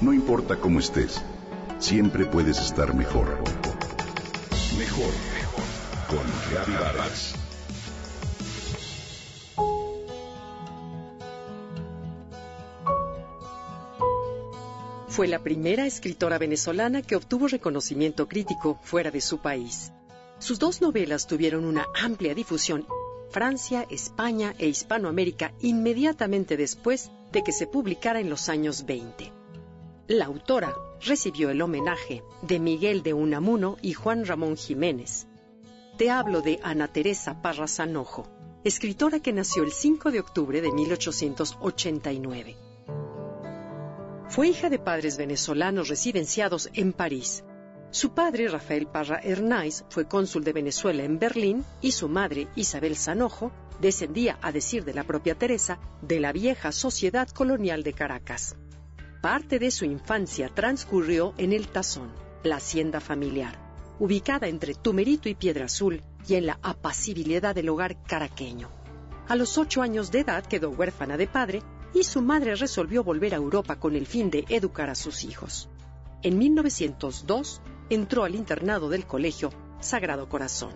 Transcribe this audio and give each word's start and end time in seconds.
No 0.00 0.14
importa 0.14 0.56
cómo 0.56 0.78
estés, 0.78 1.20
siempre 1.78 2.24
puedes 2.24 2.58
estar 2.58 2.94
mejor. 2.94 3.38
Mejor, 4.78 5.12
mejor. 5.34 5.64
Con 6.08 6.74
Vargas. 6.74 7.34
Fue 15.08 15.28
la 15.28 15.40
primera 15.40 15.84
escritora 15.84 16.38
venezolana 16.38 17.02
que 17.02 17.16
obtuvo 17.16 17.46
reconocimiento 17.46 18.26
crítico 18.26 18.80
fuera 18.82 19.10
de 19.10 19.20
su 19.20 19.36
país. 19.38 19.92
Sus 20.38 20.58
dos 20.58 20.80
novelas 20.80 21.26
tuvieron 21.26 21.66
una 21.66 21.84
amplia 22.02 22.34
difusión 22.34 22.86
Francia, 23.30 23.86
España 23.90 24.54
e 24.58 24.66
Hispanoamérica 24.66 25.52
inmediatamente 25.60 26.56
después 26.56 27.10
de 27.32 27.42
que 27.42 27.52
se 27.52 27.66
publicara 27.66 28.18
en 28.18 28.30
los 28.30 28.48
años 28.48 28.86
20. 28.86 29.39
La 30.10 30.24
autora 30.24 30.74
recibió 31.00 31.50
el 31.50 31.62
homenaje 31.62 32.24
de 32.42 32.58
Miguel 32.58 33.04
de 33.04 33.14
Unamuno 33.14 33.76
y 33.80 33.92
Juan 33.92 34.26
Ramón 34.26 34.56
Jiménez. 34.56 35.28
Te 35.98 36.10
hablo 36.10 36.42
de 36.42 36.58
Ana 36.64 36.88
Teresa 36.88 37.40
Parra 37.40 37.68
Sanojo, 37.68 38.26
escritora 38.64 39.20
que 39.20 39.32
nació 39.32 39.62
el 39.62 39.70
5 39.70 40.10
de 40.10 40.18
octubre 40.18 40.60
de 40.62 40.72
1889. 40.72 42.56
Fue 44.26 44.48
hija 44.48 44.68
de 44.68 44.80
padres 44.80 45.16
venezolanos 45.16 45.88
residenciados 45.88 46.70
en 46.74 46.92
París. 46.92 47.44
Su 47.92 48.12
padre, 48.12 48.48
Rafael 48.48 48.88
Parra 48.88 49.20
Hernáiz, 49.22 49.84
fue 49.90 50.08
cónsul 50.08 50.42
de 50.42 50.52
Venezuela 50.52 51.04
en 51.04 51.20
Berlín 51.20 51.64
y 51.80 51.92
su 51.92 52.08
madre, 52.08 52.48
Isabel 52.56 52.96
Sanojo, 52.96 53.52
descendía, 53.80 54.40
a 54.42 54.50
decir 54.50 54.84
de 54.84 54.92
la 54.92 55.04
propia 55.04 55.36
Teresa, 55.36 55.78
de 56.02 56.18
la 56.18 56.32
vieja 56.32 56.72
sociedad 56.72 57.28
colonial 57.28 57.84
de 57.84 57.92
Caracas. 57.92 58.56
Parte 59.20 59.58
de 59.58 59.70
su 59.70 59.84
infancia 59.84 60.48
transcurrió 60.48 61.34
en 61.36 61.52
el 61.52 61.68
Tazón, 61.68 62.10
la 62.42 62.56
hacienda 62.56 63.00
familiar, 63.00 63.54
ubicada 63.98 64.48
entre 64.48 64.72
Tumerito 64.72 65.28
y 65.28 65.34
Piedra 65.34 65.66
Azul 65.66 66.02
y 66.26 66.36
en 66.36 66.46
la 66.46 66.58
apacibilidad 66.62 67.54
del 67.54 67.68
hogar 67.68 68.02
caraqueño. 68.02 68.70
A 69.28 69.36
los 69.36 69.58
ocho 69.58 69.82
años 69.82 70.10
de 70.10 70.20
edad 70.20 70.46
quedó 70.46 70.70
huérfana 70.70 71.18
de 71.18 71.26
padre 71.26 71.62
y 71.92 72.04
su 72.04 72.22
madre 72.22 72.54
resolvió 72.54 73.04
volver 73.04 73.34
a 73.34 73.36
Europa 73.36 73.78
con 73.78 73.94
el 73.94 74.06
fin 74.06 74.30
de 74.30 74.46
educar 74.48 74.88
a 74.88 74.94
sus 74.94 75.22
hijos. 75.24 75.68
En 76.22 76.38
1902 76.38 77.60
entró 77.90 78.24
al 78.24 78.34
internado 78.34 78.88
del 78.88 79.04
colegio 79.04 79.50
Sagrado 79.80 80.30
Corazón. 80.30 80.72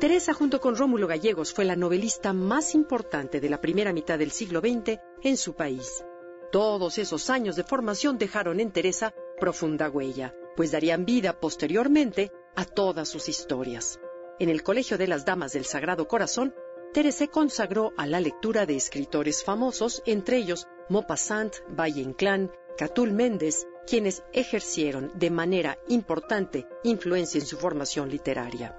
Teresa 0.00 0.32
junto 0.32 0.62
con 0.62 0.76
Rómulo 0.76 1.06
Gallegos 1.06 1.52
fue 1.52 1.66
la 1.66 1.76
novelista 1.76 2.32
más 2.32 2.74
importante 2.74 3.38
de 3.38 3.50
la 3.50 3.60
primera 3.60 3.92
mitad 3.92 4.18
del 4.18 4.30
siglo 4.30 4.60
XX 4.60 4.98
en 5.22 5.36
su 5.36 5.54
país. 5.54 6.04
Todos 6.52 6.98
esos 6.98 7.30
años 7.30 7.56
de 7.56 7.64
formación 7.64 8.18
dejaron 8.18 8.60
en 8.60 8.72
Teresa 8.72 9.14
profunda 9.38 9.90
huella, 9.90 10.34
pues 10.56 10.70
darían 10.70 11.04
vida 11.04 11.40
posteriormente 11.40 12.30
a 12.54 12.64
todas 12.64 13.08
sus 13.08 13.28
historias. 13.28 13.98
En 14.38 14.48
el 14.48 14.62
Colegio 14.62 14.98
de 14.98 15.06
las 15.06 15.24
Damas 15.24 15.52
del 15.52 15.64
Sagrado 15.64 16.08
Corazón, 16.08 16.54
Teresa 16.92 17.26
consagró 17.26 17.92
a 17.96 18.06
la 18.06 18.20
lectura 18.20 18.66
de 18.66 18.76
escritores 18.76 19.42
famosos, 19.42 20.02
entre 20.06 20.36
ellos 20.36 20.66
Maupassant, 20.88 21.54
Valle 21.68 22.00
Inclán, 22.00 22.52
Catul 22.76 23.12
Méndez, 23.12 23.66
quienes 23.86 24.22
ejercieron 24.32 25.10
de 25.14 25.30
manera 25.30 25.78
importante 25.88 26.66
influencia 26.84 27.40
en 27.40 27.46
su 27.46 27.56
formación 27.56 28.10
literaria. 28.10 28.78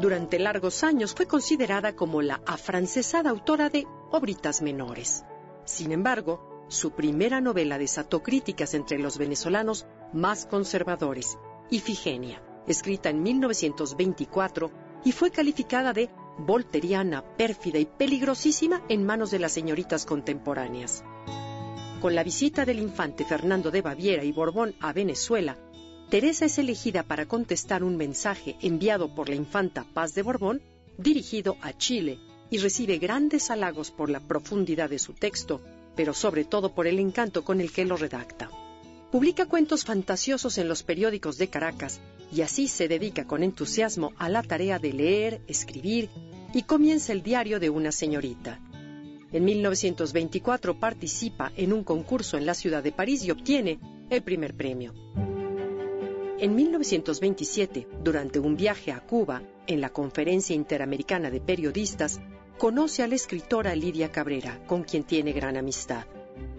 Durante 0.00 0.38
largos 0.38 0.82
años 0.84 1.14
fue 1.14 1.26
considerada 1.26 1.94
como 1.94 2.22
la 2.22 2.42
afrancesada 2.44 3.30
autora 3.30 3.70
de 3.70 3.86
obritas 4.10 4.60
menores. 4.60 5.24
Sin 5.64 5.92
embargo, 5.92 6.66
su 6.68 6.92
primera 6.92 7.40
novela 7.40 7.78
desató 7.78 8.22
críticas 8.22 8.74
entre 8.74 8.98
los 8.98 9.18
venezolanos 9.18 9.86
más 10.12 10.46
conservadores, 10.46 11.38
Ifigenia, 11.70 12.42
escrita 12.66 13.10
en 13.10 13.22
1924 13.22 14.70
y 15.04 15.12
fue 15.12 15.30
calificada 15.30 15.92
de 15.92 16.10
volteriana, 16.38 17.22
pérfida 17.36 17.78
y 17.78 17.84
peligrosísima 17.86 18.82
en 18.88 19.04
manos 19.04 19.30
de 19.30 19.38
las 19.38 19.52
señoritas 19.52 20.04
contemporáneas. 20.04 21.04
Con 22.00 22.14
la 22.14 22.24
visita 22.24 22.64
del 22.64 22.80
infante 22.80 23.24
Fernando 23.24 23.70
de 23.70 23.82
Baviera 23.82 24.24
y 24.24 24.32
Borbón 24.32 24.74
a 24.80 24.92
Venezuela, 24.92 25.58
Teresa 26.10 26.44
es 26.44 26.58
elegida 26.58 27.02
para 27.02 27.26
contestar 27.26 27.82
un 27.82 27.96
mensaje 27.96 28.56
enviado 28.60 29.14
por 29.14 29.28
la 29.28 29.34
infanta 29.34 29.86
Paz 29.94 30.14
de 30.14 30.22
Borbón 30.22 30.60
dirigido 30.98 31.56
a 31.62 31.72
Chile 31.72 32.18
y 32.50 32.58
recibe 32.58 32.98
grandes 32.98 33.50
halagos 33.50 33.90
por 33.90 34.10
la 34.10 34.20
profundidad 34.20 34.90
de 34.90 34.98
su 34.98 35.12
texto, 35.12 35.60
pero 35.96 36.14
sobre 36.14 36.44
todo 36.44 36.74
por 36.74 36.86
el 36.86 36.98
encanto 36.98 37.44
con 37.44 37.60
el 37.60 37.72
que 37.72 37.84
lo 37.84 37.96
redacta. 37.96 38.50
Publica 39.10 39.46
cuentos 39.46 39.84
fantasiosos 39.84 40.58
en 40.58 40.68
los 40.68 40.82
periódicos 40.82 41.38
de 41.38 41.48
Caracas 41.48 42.00
y 42.32 42.40
así 42.40 42.66
se 42.66 42.88
dedica 42.88 43.26
con 43.26 43.42
entusiasmo 43.42 44.12
a 44.18 44.28
la 44.28 44.42
tarea 44.42 44.78
de 44.78 44.92
leer, 44.92 45.40
escribir 45.46 46.10
y 46.52 46.62
comienza 46.62 47.12
el 47.12 47.22
diario 47.22 47.60
de 47.60 47.70
una 47.70 47.92
señorita. 47.92 48.60
En 49.32 49.44
1924 49.44 50.78
participa 50.78 51.52
en 51.56 51.72
un 51.72 51.84
concurso 51.84 52.36
en 52.36 52.46
la 52.46 52.54
ciudad 52.54 52.82
de 52.82 52.92
París 52.92 53.24
y 53.24 53.30
obtiene 53.30 53.78
el 54.10 54.22
primer 54.22 54.54
premio. 54.54 54.94
En 56.36 56.56
1927, 56.56 57.86
durante 58.02 58.40
un 58.40 58.56
viaje 58.56 58.90
a 58.90 58.98
Cuba, 58.98 59.42
en 59.68 59.80
la 59.80 59.90
Conferencia 59.90 60.56
Interamericana 60.56 61.30
de 61.30 61.40
Periodistas, 61.40 62.20
conoce 62.58 63.04
a 63.04 63.06
la 63.06 63.14
escritora 63.14 63.76
Lidia 63.76 64.10
Cabrera, 64.10 64.60
con 64.66 64.82
quien 64.82 65.04
tiene 65.04 65.32
gran 65.32 65.56
amistad. 65.56 66.06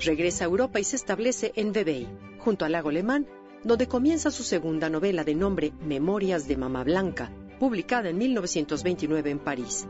Regresa 0.00 0.44
a 0.44 0.46
Europa 0.46 0.78
y 0.78 0.84
se 0.84 0.94
establece 0.94 1.52
en 1.56 1.72
Vevey, 1.72 2.06
junto 2.38 2.64
al 2.64 2.72
lago 2.72 2.90
Alemán, 2.90 3.26
donde 3.64 3.88
comienza 3.88 4.30
su 4.30 4.44
segunda 4.44 4.88
novela 4.88 5.24
de 5.24 5.34
nombre 5.34 5.72
Memorias 5.80 6.46
de 6.46 6.56
Mamá 6.56 6.84
Blanca, 6.84 7.32
publicada 7.58 8.10
en 8.10 8.18
1929 8.18 9.30
en 9.30 9.38
París. 9.40 9.88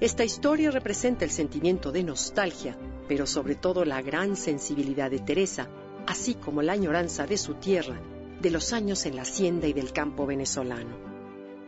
Esta 0.00 0.24
historia 0.24 0.70
representa 0.70 1.24
el 1.24 1.32
sentimiento 1.32 1.90
de 1.90 2.04
nostalgia, 2.04 2.78
pero 3.08 3.26
sobre 3.26 3.56
todo 3.56 3.84
la 3.84 4.02
gran 4.02 4.36
sensibilidad 4.36 5.10
de 5.10 5.18
Teresa, 5.18 5.68
así 6.06 6.34
como 6.34 6.62
la 6.62 6.74
añoranza 6.74 7.26
de 7.26 7.38
su 7.38 7.54
tierra, 7.54 8.00
de 8.40 8.50
los 8.50 8.72
años 8.72 9.06
en 9.06 9.16
la 9.16 9.22
hacienda 9.22 9.66
y 9.66 9.72
del 9.72 9.92
campo 9.92 10.26
venezolano. 10.26 10.96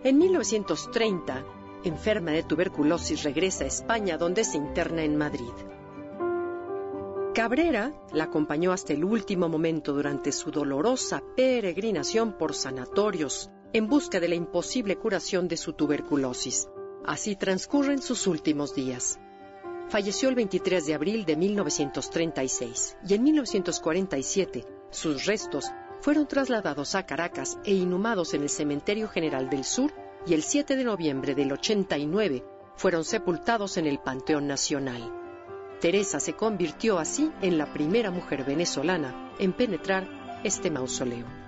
En 0.04 0.18
1930, 0.18 1.44
enferma 1.84 2.30
de 2.32 2.42
tuberculosis, 2.42 3.22
regresa 3.22 3.64
a 3.64 3.68
España 3.68 4.16
donde 4.16 4.44
se 4.44 4.56
interna 4.56 5.02
en 5.02 5.16
Madrid. 5.16 5.52
Cabrera 7.34 7.92
la 8.12 8.24
acompañó 8.24 8.72
hasta 8.72 8.92
el 8.92 9.04
último 9.04 9.48
momento 9.48 9.92
durante 9.92 10.32
su 10.32 10.50
dolorosa 10.50 11.22
peregrinación 11.36 12.36
por 12.36 12.54
sanatorios 12.54 13.50
en 13.72 13.86
busca 13.86 14.18
de 14.18 14.28
la 14.28 14.34
imposible 14.34 14.96
curación 14.96 15.46
de 15.46 15.56
su 15.56 15.72
tuberculosis. 15.74 16.68
Así 17.04 17.36
transcurren 17.36 18.02
sus 18.02 18.26
últimos 18.26 18.74
días. 18.74 19.20
Falleció 19.88 20.28
el 20.28 20.34
23 20.34 20.84
de 20.86 20.94
abril 20.94 21.24
de 21.24 21.36
1936 21.36 22.96
y 23.08 23.14
en 23.14 23.22
1947 23.22 24.64
sus 24.90 25.24
restos 25.24 25.66
fueron 26.00 26.26
trasladados 26.26 26.94
a 26.94 27.06
Caracas 27.06 27.58
e 27.64 27.74
inhumados 27.74 28.34
en 28.34 28.42
el 28.42 28.48
Cementerio 28.48 29.08
General 29.08 29.50
del 29.50 29.64
Sur 29.64 29.92
y 30.26 30.34
el 30.34 30.42
7 30.42 30.76
de 30.76 30.84
noviembre 30.84 31.34
del 31.34 31.52
89 31.52 32.44
fueron 32.76 33.04
sepultados 33.04 33.76
en 33.76 33.86
el 33.86 33.98
Panteón 33.98 34.46
Nacional. 34.46 35.12
Teresa 35.80 36.20
se 36.20 36.34
convirtió 36.34 36.98
así 36.98 37.30
en 37.40 37.58
la 37.58 37.72
primera 37.72 38.10
mujer 38.10 38.44
venezolana 38.44 39.32
en 39.38 39.52
penetrar 39.52 40.40
este 40.44 40.70
mausoleo. 40.70 41.47